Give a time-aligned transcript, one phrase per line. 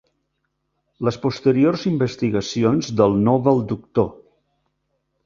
[1.07, 4.09] Les posteriors investigacions del Nobel doctor